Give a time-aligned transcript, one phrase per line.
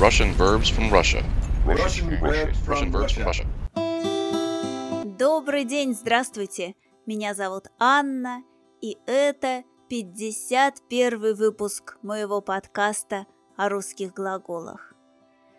[0.00, 1.24] Russian verbs from Russia.
[1.66, 3.46] Russian verbs from Russian verbs from Russia.
[3.74, 5.04] Russia.
[5.18, 6.76] Добрый день, здравствуйте!
[7.04, 8.44] Меня зовут Анна,
[8.80, 13.26] и это 51 выпуск моего подкаста
[13.56, 14.94] о русских глаголах.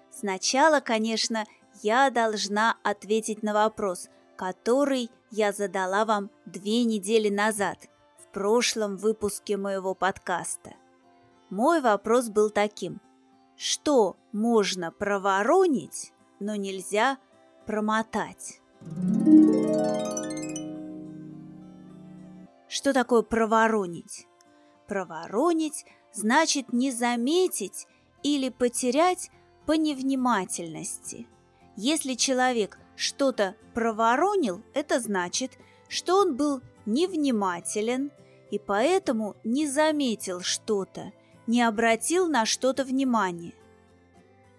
[0.10, 1.44] Сначала, конечно,
[1.84, 9.58] я должна ответить на вопрос, который я задала вам две недели назад, в прошлом выпуске
[9.58, 10.76] моего подкаста.
[11.50, 13.02] Мой вопрос был таким.
[13.62, 17.18] Что можно проворонить, но нельзя
[17.66, 18.62] промотать?
[22.70, 24.28] Что такое проворонить?
[24.88, 25.84] Проворонить
[26.14, 27.86] значит не заметить
[28.24, 29.30] или потерять
[29.66, 31.28] по невнимательности.
[31.76, 35.52] Если человек что-то проворонил, это значит,
[35.90, 38.12] что он был невнимателен
[38.52, 41.12] и поэтому не заметил что-то,
[41.50, 43.54] не обратил на что-то внимание.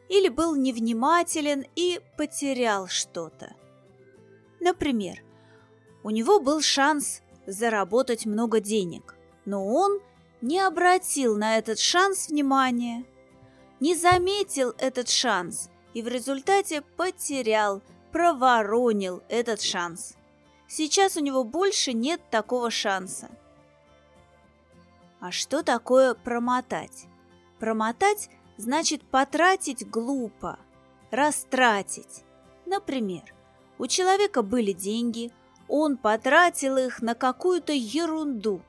[0.09, 3.55] Или был невнимателен и потерял что-то.
[4.59, 5.23] Например,
[6.03, 10.01] у него был шанс заработать много денег, но он
[10.41, 13.05] не обратил на этот шанс внимания,
[13.79, 20.17] не заметил этот шанс и в результате потерял, проворонил этот шанс.
[20.67, 23.29] Сейчас у него больше нет такого шанса.
[25.21, 27.07] А что такое промотать?
[27.59, 30.59] Промотать значит потратить глупо,
[31.11, 32.25] растратить.
[32.65, 33.23] Например,
[33.79, 35.31] у человека были деньги,
[35.69, 38.63] он потратил их на какую-то ерунду.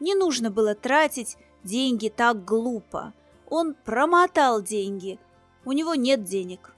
[0.00, 3.12] Не нужно было тратить деньги так глупо.
[3.50, 5.18] Он промотал деньги.
[5.64, 6.74] У него нет денег.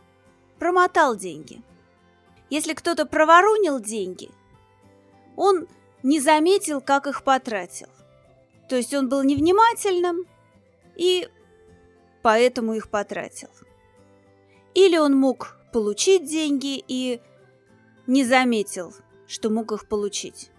[0.59, 1.63] Промотал деньги.
[2.49, 4.31] Если кто-то проворонил деньги,
[5.37, 5.69] он
[6.03, 7.89] не заметил, как их потратил.
[8.71, 10.27] То есть он был невнимательным
[10.95, 11.29] и
[12.23, 13.49] поэтому их потратил.
[14.75, 17.21] Или он мог получить деньги и
[18.07, 18.95] не заметил,
[19.27, 20.53] что мог их получить.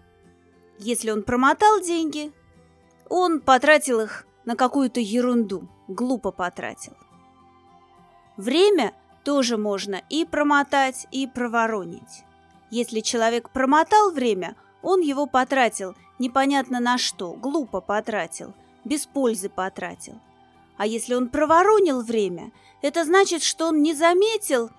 [0.78, 2.32] Если он промотал деньги,
[3.08, 6.92] он потратил их на какую-то ерунду, глупо потратил.
[8.36, 8.92] Время
[9.24, 12.24] тоже можно и промотать, и проворонить.
[12.70, 20.18] Если человек промотал время, он его потратил непонятно на что, глупо потратил, без пользы потратил.
[20.78, 24.70] А если он проворонил время, это значит, что он не заметил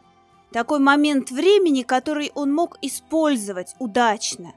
[0.52, 4.54] такой момент времени, который он мог использовать удачно.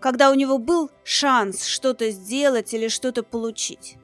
[0.00, 3.96] Когда у него был шанс что-то сделать или что-то получить.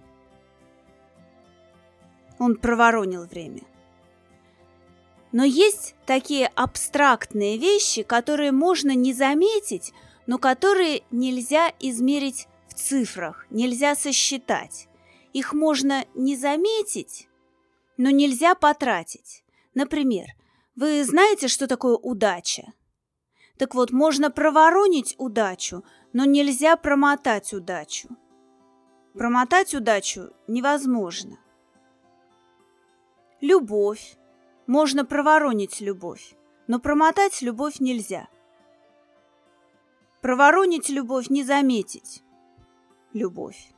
[2.38, 3.62] Он проворонил время.
[5.32, 9.92] Но есть такие абстрактные вещи, которые можно не заметить,
[10.26, 14.88] но которые нельзя измерить в цифрах, нельзя сосчитать.
[15.32, 17.28] Их можно не заметить,
[17.96, 19.44] но нельзя потратить.
[19.74, 20.26] Например,
[20.76, 22.72] вы знаете, что такое удача?
[23.58, 28.08] Так вот, можно проворонить удачу, но нельзя промотать удачу.
[29.14, 31.38] Промотать удачу невозможно.
[33.40, 34.16] Любовь.
[34.66, 36.34] Можно проворонить любовь,
[36.68, 38.28] но промотать любовь нельзя.
[40.22, 42.22] Проворонить любовь не заметить.
[43.12, 43.72] Любовь.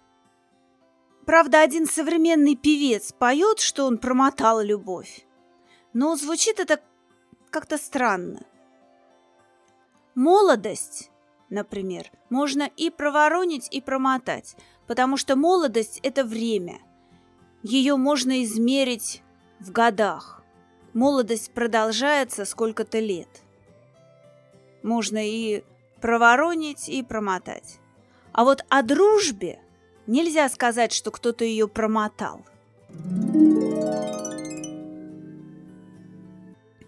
[1.25, 5.27] Правда, один современный певец поет, что он промотал любовь.
[5.95, 6.83] Но звучит это
[7.49, 8.43] как-то странно.
[10.15, 11.11] Молодость,
[11.49, 14.55] например, можно и проворонить, и промотать,
[14.87, 16.79] потому что молодость– это время.
[17.63, 19.23] Ее можно измерить
[19.61, 20.43] в годах.
[20.93, 23.29] Молодость продолжается сколько-то лет.
[24.83, 25.65] Можно и
[26.05, 27.81] проворонить и промотать.
[28.33, 29.59] А вот о дружбе
[30.07, 32.45] нельзя сказать, что кто-то ее промотал.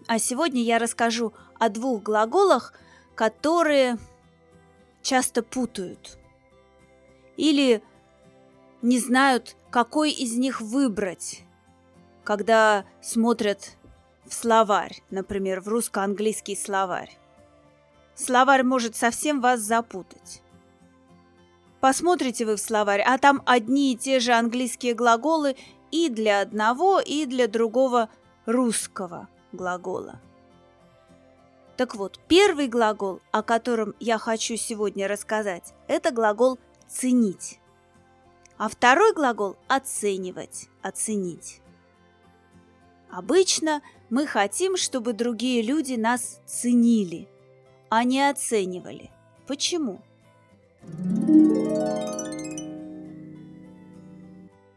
[0.05, 2.73] А сегодня я расскажу о двух глаголах,
[3.15, 3.97] которые
[5.01, 6.19] часто путают.
[7.37, 7.81] Или
[8.83, 11.41] не знают, какой из них выбрать,
[12.23, 13.77] когда смотрят
[14.27, 17.17] в словарь, например, в русско-английский словарь.
[18.17, 20.41] Словарь может совсем вас запутать.
[21.79, 25.55] Посмотрите вы в словарь, а там одни и те же английские глаголы
[25.91, 28.09] и для одного, и для другого
[28.47, 30.19] русского глагола.
[31.77, 37.59] Так вот, первый глагол, о котором я хочу сегодня рассказать, это глагол «ценить».
[38.57, 41.61] А второй глагол «оценивать», «оценить».
[43.11, 47.29] Обычно мы хотим, чтобы другие люди нас ценили–
[47.89, 49.11] а не оценивали.
[49.45, 50.01] Почему?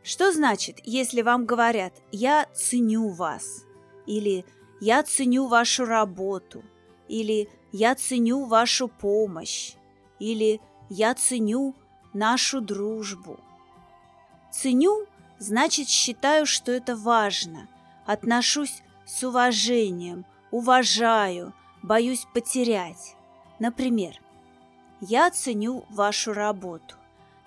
[0.02, 3.64] Что значит, если вам говорят «я ценю вас»
[4.06, 4.44] или
[4.80, 6.64] «я ценю вашу работу»
[7.06, 9.74] или «я ценю вашу помощь»
[10.18, 11.74] или «я ценю
[12.12, 13.38] нашу дружбу»?
[14.50, 15.06] Ценю
[15.38, 17.68] значит считаю, что это важно,
[18.06, 21.52] отношусь с уважением, уважаю,
[21.82, 23.16] боюсь потерять.
[23.58, 24.20] Например,
[25.00, 26.96] я ценю вашу работу.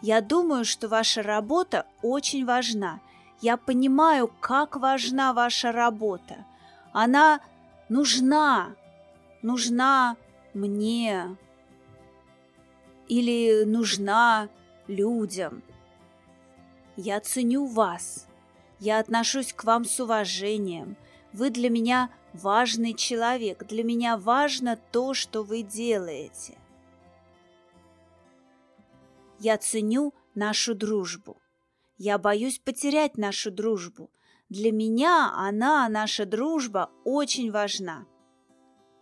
[0.01, 2.99] Я думаю, что ваша работа очень важна.
[3.41, 6.45] Я понимаю, как важна ваша работа.
[6.91, 7.41] Она
[7.89, 8.75] нужна,
[9.41, 10.17] нужна
[10.53, 11.35] мне
[13.07, 14.49] или нужна
[14.87, 15.63] людям.
[16.95, 18.27] Я ценю вас.
[18.79, 20.95] Я отношусь к вам с уважением.
[21.31, 23.65] Вы для меня важный человек.
[23.65, 26.57] Для меня важно то, что вы делаете.
[29.39, 31.37] Я ценю нашу дружбу.
[31.97, 34.09] Я боюсь потерять нашу дружбу.
[34.49, 38.05] Для меня она, наша дружба, очень важна.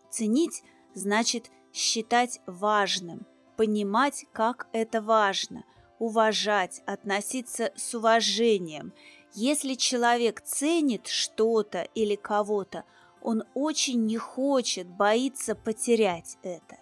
[0.10, 0.64] Ценить
[0.94, 3.26] значит считать важным,
[3.58, 5.64] понимать, как это важно,
[6.00, 8.94] уважать, относиться с уважением.
[9.34, 12.84] Если человек ценит что-то или кого-то,
[13.22, 16.78] он очень не хочет, боится потерять это.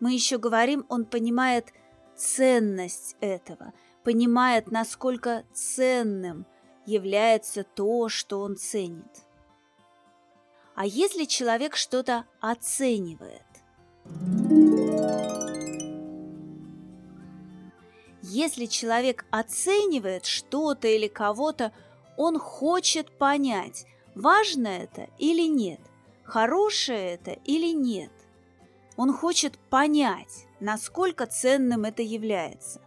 [0.00, 1.72] Мы еще говорим, он понимает–
[2.16, 6.46] ценность этого, понимает, насколько ценным
[6.86, 9.24] является то, что он ценит.
[10.74, 13.42] А если человек что-то оценивает?
[18.22, 21.72] Если человек оценивает что-то или кого-то,
[22.16, 25.80] он хочет понять, важно это или нет,
[26.24, 28.12] хорошее это или нет.
[28.96, 32.80] Он хочет понять, насколько ценным это является.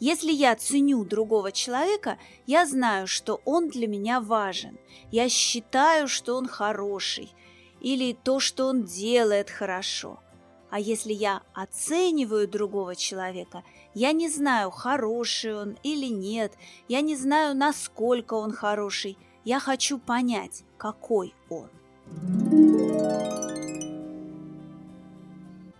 [0.00, 4.78] Если я ценю другого человека, я знаю, что он для меня важен.
[5.10, 7.32] Я считаю, что он хороший
[7.80, 10.20] или то, что он делает хорошо.
[10.70, 16.52] А если я оцениваю другого человека, я не знаю, хороший он или нет,
[16.88, 19.16] я не знаю, насколько он хороший–
[19.48, 21.70] я хочу понять, какой он.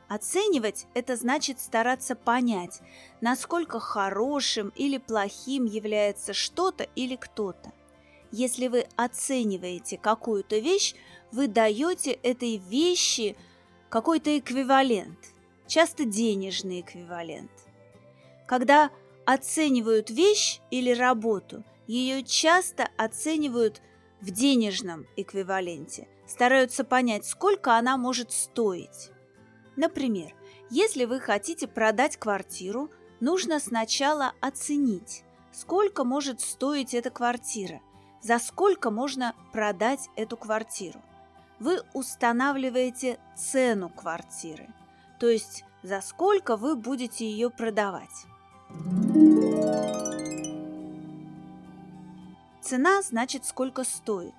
[0.08, 2.81] Оценивать– это значит стараться понять,
[3.20, 7.73] насколько хорошим или плохим является что-то или кто-то.
[8.32, 10.94] Если вы оцениваете какую-то вещь,
[11.31, 13.37] вы даете этой вещи
[13.88, 15.19] какой-то эквивалент,
[15.67, 17.50] часто денежный эквивалент.
[18.46, 18.90] Когда
[19.26, 23.81] оценивают вещь или работу– ее часто оценивают
[24.20, 29.11] в денежном эквиваленте, стараются понять, сколько она может стоить.
[29.75, 30.32] Например,
[30.70, 37.81] если вы хотите продать квартиру, нужно сначала оценить, сколько может стоить эта квартира,
[38.20, 41.00] за сколько можно продать эту квартиру.
[41.58, 44.69] Вы устанавливаете цену квартиры,
[45.19, 48.26] то есть за сколько вы будете ее продавать.
[52.60, 54.34] Цена значит сколько стоит.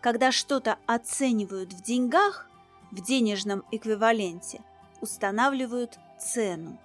[0.00, 2.48] Когда что-то оценивают в деньгах,
[2.90, 4.60] в денежном эквиваленте,
[5.00, 6.78] устанавливают цену.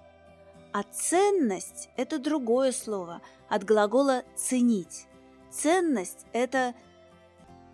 [0.72, 5.06] А ценность– это другое слово, от глагола «ценить».
[5.50, 6.74] Ценность– это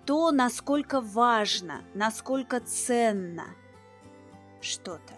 [0.07, 3.49] то, насколько важно, насколько ценно
[4.61, 5.15] что-то.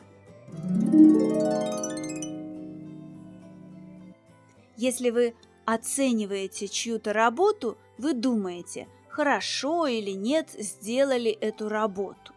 [4.76, 5.34] Если вы
[5.66, 12.32] оцениваете чью-то работу– вы думаете, хорошо или нет сделали эту работу.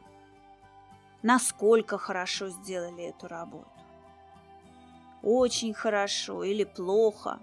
[1.22, 3.70] Насколько хорошо сделали эту работу.
[5.22, 7.40] Очень хорошо или плохо.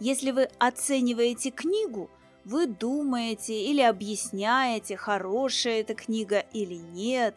[0.00, 2.10] Если вы оцениваете книгу,
[2.44, 7.36] вы думаете или объясняете, хорошая эта книга или нет,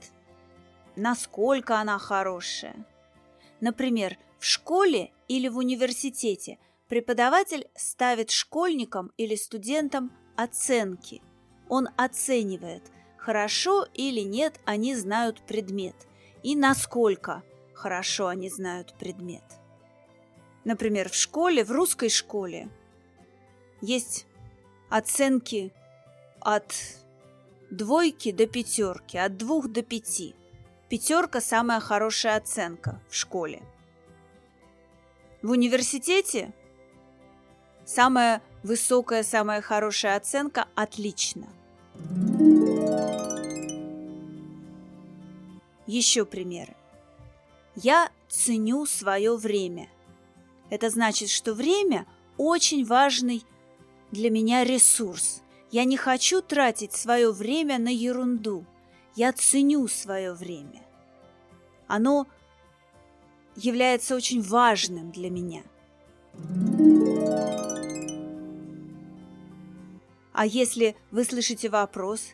[0.96, 2.76] насколько она хорошая.
[3.62, 6.58] Например, в школе или в университете
[6.88, 11.24] Преподаватель ставит школьникам или студентам оценки.
[11.68, 12.84] Он оценивает,
[13.18, 15.96] хорошо или нет они знают предмет
[16.44, 17.42] и насколько
[17.74, 19.44] хорошо они знают предмет.
[20.64, 22.70] Например, в школе, в русской школе
[23.82, 24.28] есть
[24.90, 25.74] оценки
[26.40, 26.74] от
[27.72, 30.36] двойки до пятерки, от двух до пяти.
[30.90, 33.64] Пятерка– самая хорошая оценка в школе.
[35.42, 36.54] В университете
[37.86, 41.48] Самая высокая, самая хорошая оценка– отлично.
[45.86, 46.76] Еще примеры.
[47.76, 49.88] Я ценю свое время.
[50.72, 53.44] Это значит, что время очень важный
[54.16, 55.44] для меня ресурс.
[55.72, 58.66] Я не хочу тратить свое время на ерунду.
[59.16, 60.82] Я ценю свое время.
[61.88, 62.28] Оно
[63.56, 65.64] является очень важным для меня.
[70.34, 72.34] А если вы слышите вопрос,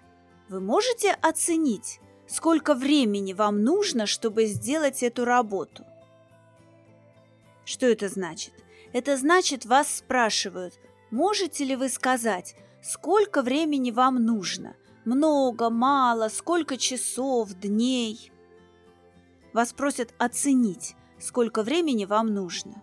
[0.50, 5.86] вы можете оценить, сколько времени вам нужно, чтобы сделать эту работу?
[7.66, 8.54] Что это значит?
[8.94, 10.74] Это значит, вас спрашивают,
[11.12, 14.76] можете ли вы сказать, сколько времени вам нужно?
[15.06, 18.32] Много, мало, сколько часов, дней?
[19.54, 22.82] Вас просят оценить, сколько времени вам нужно.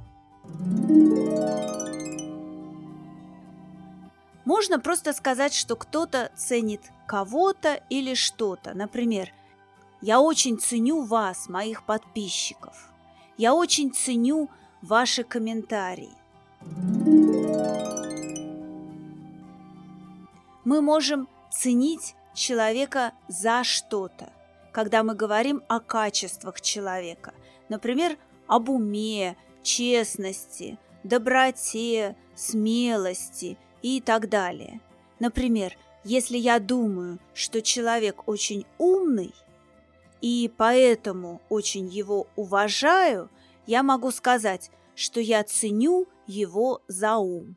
[4.44, 8.74] Можно просто сказать, что кто-то ценит кого-то или что-то.
[8.74, 9.32] Например,
[10.00, 12.90] «Я очень ценю вас, моих подписчиков.
[13.36, 14.48] Я очень ценю
[14.80, 16.16] ваши комментарии».
[20.68, 24.30] Мы можем ценить человека за что-то,
[24.70, 27.32] когда мы говорим о качествах человека.
[27.70, 34.82] Например, об уме, честности, доброте, смелости и так далее.
[35.20, 39.32] Например, если я думаю, что человек очень умный,
[40.20, 43.30] и поэтому очень его уважаю,
[43.66, 47.56] я могу сказать, что я ценю его за ум.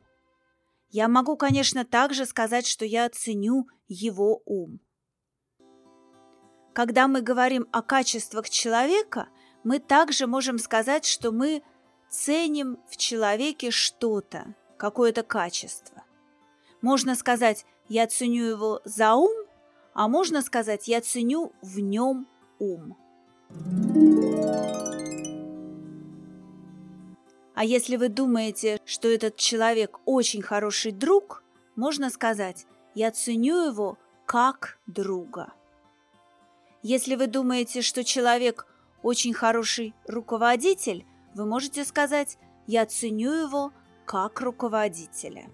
[0.92, 4.78] Я могу, конечно, также сказать, что я ценю его ум.
[6.72, 9.28] Когда мы говорим о качествах человека–
[9.64, 11.62] мы также можем сказать, что мы
[12.08, 16.02] ценим в человеке что-то, какое-то качество.
[16.80, 19.46] Можно сказать, я ценю его за ум,
[19.94, 22.26] а можно сказать, я ценю в нем
[22.58, 22.96] ум.
[27.54, 31.42] А если вы думаете, что этот человек очень хороший друг,
[31.76, 35.52] можно сказать, я ценю его как друга.
[36.82, 38.66] Если вы думаете, что человек
[39.02, 41.04] очень хороший руководитель,
[41.34, 43.72] вы можете сказать «я ценю его
[44.06, 45.50] как руководителя».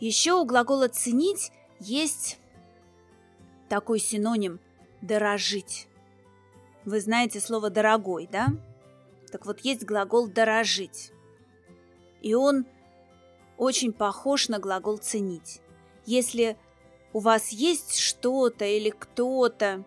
[0.00, 2.38] Еще у глагола «ценить» есть
[3.68, 4.60] такой синоним
[5.02, 5.88] «дорожить».
[6.86, 8.46] Вы знаете слово «дорогой», да?
[9.32, 11.10] Так вот, есть глагол «дорожить».
[12.22, 12.64] И он
[13.58, 15.60] очень похож на глагол «ценить».
[16.04, 16.56] Если
[17.12, 19.84] у вас есть что-то или кто-то,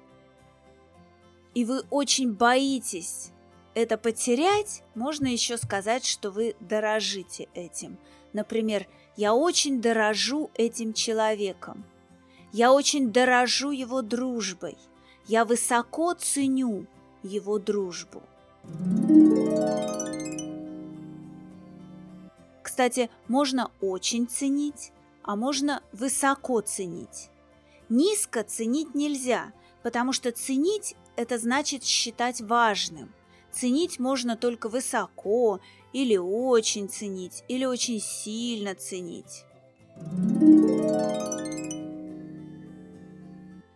[1.53, 3.31] и вы очень боитесь
[3.75, 7.97] это потерять, можно еще сказать, что вы дорожите этим.
[8.33, 11.85] Например, я очень дорожу этим человеком.
[12.51, 14.77] Я очень дорожу его дружбой.
[15.29, 16.87] Я высоко ценю
[17.21, 18.23] его дружбу.
[22.63, 27.29] Кстати, можно очень ценить, а можно высоко ценить.
[27.89, 33.13] Низко ценить нельзя, потому что ценить– это значит считать важным.
[33.51, 35.59] Ценить можно только высоко,
[35.93, 39.45] или очень ценить, или очень сильно ценить.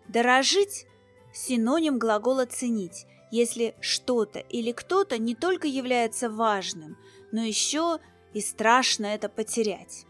[0.07, 0.87] Дорожить–
[1.33, 6.97] синоним глагола «ценить», если что-то или кто-то не только является важным,
[7.31, 7.99] но еще
[8.33, 10.05] и страшно это потерять.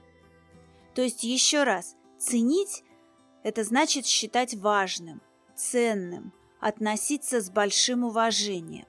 [0.94, 2.84] То есть еще раз, ценить–
[3.44, 5.22] это значит считать важным,
[5.56, 8.86] ценным, относиться с большим уважением.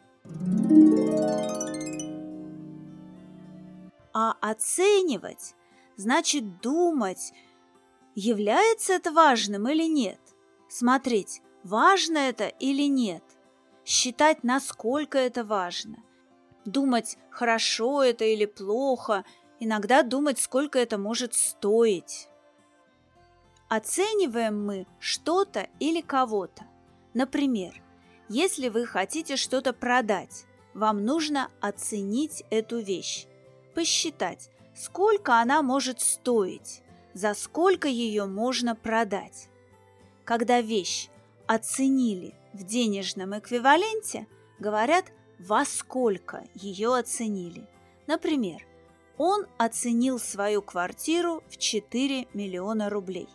[4.13, 5.55] А оценивать
[5.97, 7.33] значит думать,
[8.15, 10.21] является это важным или нет,
[10.69, 13.25] смотреть, важно это или нет,
[13.85, 15.97] считать, насколько это важно,
[16.65, 19.25] думать, хорошо это или плохо–
[19.65, 22.29] иногда думать, сколько это может стоить.
[23.69, 26.65] Оцениваем мы что-то или кого-то.
[27.15, 27.73] Например,
[28.29, 30.45] если вы хотите что-то продать,
[30.75, 33.27] вам нужно оценить эту вещь,
[33.75, 36.83] посчитать, сколько она может стоить,
[37.15, 39.49] за сколько ее можно продать.
[40.25, 41.09] Когда вещь
[41.47, 44.27] оценили в денежном эквиваленте,
[44.59, 45.07] говорят,
[45.39, 47.67] во сколько ее оценили.
[48.07, 48.65] Например,
[49.19, 53.29] он оценил свою квартиру в 4 миллиона рублей.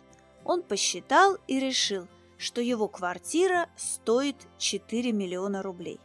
[0.44, 6.00] Он посчитал и решил, что его квартира стоит 4 миллиона рублей.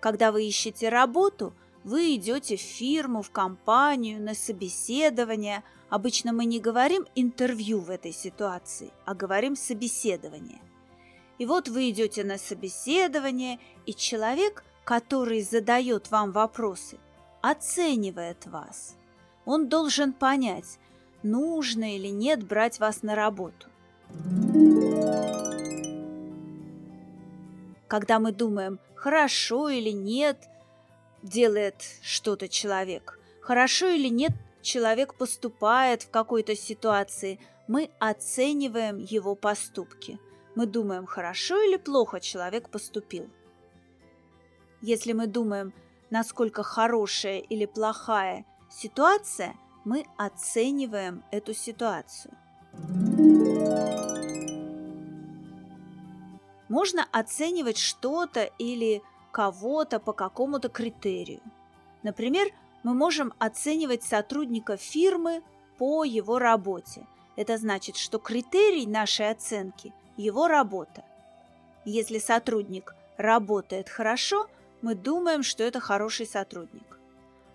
[0.00, 1.54] Когда вы ищете работу,
[1.84, 5.62] Вы идете в фирму, в компанию, на собеседование.
[5.90, 10.60] Обычно мы не говорим интервью в этой ситуации, а говорим собеседование.
[11.36, 16.96] И вот вы идете на собеседование, и человек, который задает вам вопросы,
[17.42, 18.96] оценивает вас.
[19.44, 20.78] Он должен понять,
[21.22, 23.68] нужно или нет брать вас на работу.
[27.88, 30.38] Когда мы думаем, хорошо или нет–
[31.24, 33.18] делает что-то человек.
[33.40, 40.20] Хорошо или нет человек поступает в какой-то ситуации, мы оцениваем его поступки.
[40.54, 43.28] Мы думаем, хорошо или плохо человек поступил.
[44.80, 45.72] Если мы думаем,
[46.10, 49.54] насколько хорошая или плохая ситуация,
[49.84, 52.34] мы оцениваем эту ситуацию.
[56.68, 59.02] Можно оценивать что-то или
[59.34, 61.40] кого-то по какому-то критерию.
[62.04, 62.46] Например,
[62.84, 65.42] мы можем оценивать сотрудника фирмы
[65.76, 67.04] по его работе.
[67.34, 71.02] Это значит, что критерий нашей оценки– его работа.
[71.84, 74.46] Если сотрудник работает хорошо,
[74.82, 77.00] мы думаем, что это хороший сотрудник.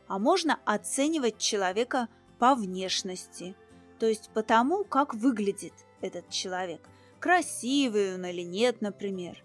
[0.10, 2.10] А можно оценивать человека
[2.40, 3.56] по внешности,
[4.00, 6.82] то есть по тому, как выглядит этот человек.
[7.22, 9.42] Красивый он или нет, например.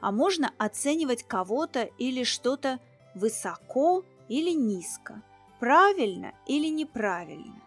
[0.00, 2.78] А можно оценивать кого-то или что-то
[3.14, 5.22] высоко или низко,
[5.58, 7.60] правильно или неправильно.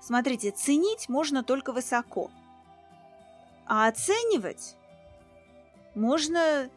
[0.00, 2.30] Смотрите, ценить можно только высоко,
[3.66, 4.76] а оценивать
[5.94, 6.70] можно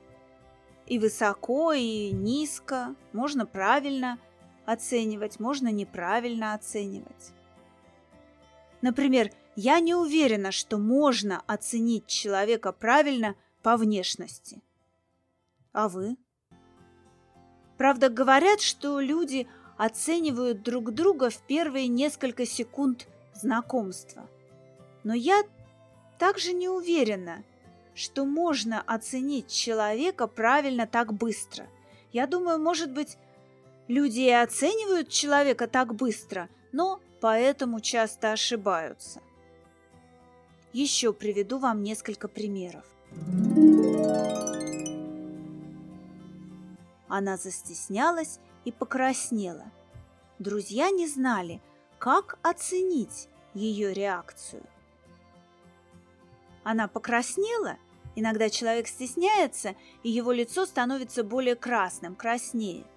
[0.85, 4.19] и высоко, и низко, можно правильно
[4.65, 7.31] оценивать, можно неправильно оценивать.
[8.81, 14.61] Например, я не уверена, что можно оценить человека правильно по внешности–
[15.73, 16.17] а вы?
[17.77, 24.29] Правда, говорят, что люди оценивают друг друга в первые несколько секунд знакомства.
[25.03, 25.43] Но я
[26.19, 27.43] также не уверена,
[27.95, 31.67] что можно оценить человека правильно так быстро.
[32.11, 33.17] Я думаю, может быть,
[33.87, 39.21] люди и оценивают человека так быстро, но поэтому часто ошибаются.
[40.71, 42.85] Еще приведу вам несколько примеров.
[47.15, 49.65] Она застеснялась и покраснела.
[50.39, 51.61] Друзья не знали,
[51.99, 54.63] как оценить ее реакцию.
[56.63, 57.77] Она покраснела.
[58.15, 62.87] Иногда человек стесняется, и его лицо становится более красным, краснеет.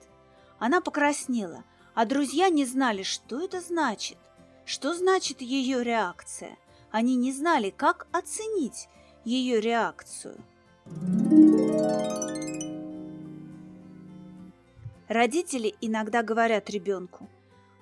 [0.58, 4.16] Она покраснела, а друзья не знали, что это значит.
[4.64, 6.56] Что значит ее реакция?
[6.90, 8.88] Они не знали, как оценить
[9.26, 10.42] ее реакцию.
[15.08, 17.28] Родители иногда говорят ребенку,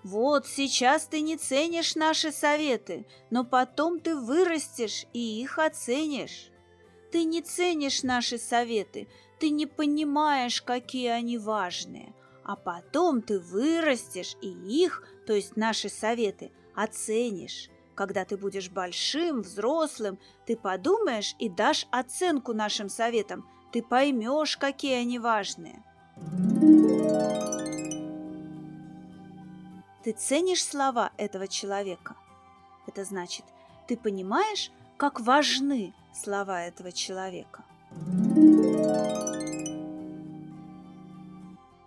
[0.02, 6.50] «Вот сейчас ты не ценишь наши советы, но потом ты вырастешь и их оценишь.
[7.10, 9.08] Ты не ценишь наши советы,
[9.40, 12.12] ты не понимаешь, какие они важные,
[12.44, 17.70] а потом ты вырастешь и их, то есть наши советы, оценишь.
[17.94, 24.96] Когда ты будешь большим, взрослым, ты подумаешь и дашь оценку нашим советам, ты поймешь, какие
[24.96, 25.82] они важные».
[30.04, 32.14] Ты ценишь слова этого человека.
[32.86, 33.44] Это значит,
[33.88, 37.64] ты понимаешь, как важны слова этого человека.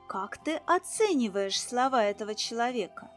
[0.07, 3.09] Как ты оцениваешь слова этого человека?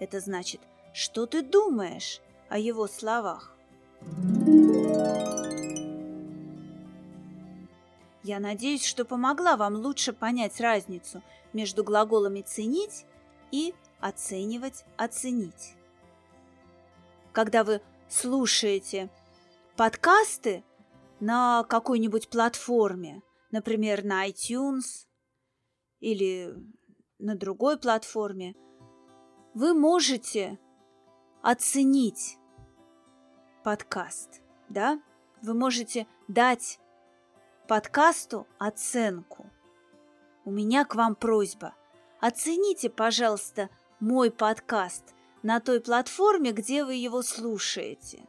[0.00, 0.60] Это значит,
[0.92, 3.54] что ты думаешь о его словах.
[8.24, 13.04] Я надеюсь, что помогла вам лучше понять разницу между глаголами «ценить»
[13.50, 15.74] и оценивать, оценить.
[17.32, 19.10] Когда вы слушаете
[19.76, 20.64] подкасты
[21.20, 25.06] на какой-нибудь платформе, например, на iTunes
[26.00, 26.54] или
[27.18, 28.54] на другой платформе,
[29.52, 30.58] вы можете
[31.42, 32.38] оценить
[33.62, 35.02] подкаст, да?
[35.42, 36.80] Вы можете дать
[37.66, 39.46] подкасту оценку.
[40.44, 41.74] У меня к вам просьба.
[42.20, 48.26] Оцените, пожалуйста, мой подкаст на той платформе, где вы его слушаете.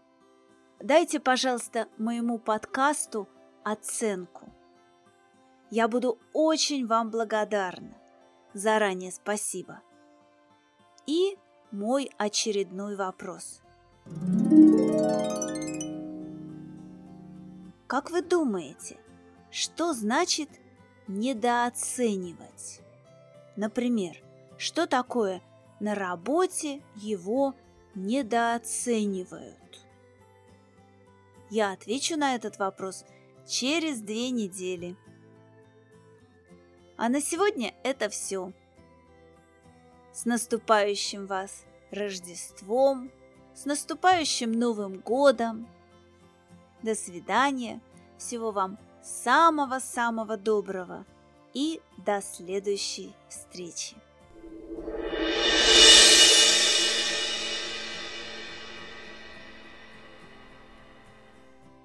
[0.80, 3.28] Дайте, пожалуйста, моему подкасту
[3.64, 4.52] оценку.
[5.70, 7.98] Я буду очень вам благодарна.
[8.54, 9.82] Заранее спасибо.
[11.08, 11.38] И
[11.72, 13.62] мой очередной вопрос.
[17.88, 19.00] Как вы думаете,
[19.56, 20.50] Что значит
[21.08, 22.82] недооценивать?
[23.56, 24.22] Например,
[24.58, 25.42] что такое
[25.80, 27.56] на работе его
[27.96, 29.88] недооценивают?
[31.50, 33.06] Я отвечу на этот вопрос
[33.48, 34.98] через две недели.
[36.98, 38.52] А на сегодня это все.
[40.12, 43.10] С наступающим вас Рождеством,
[43.54, 45.70] с наступающим Новым годом.
[46.84, 47.80] До свидания.
[48.18, 51.06] Всего вам самого-самого доброго
[51.54, 53.96] и до следующей встречи.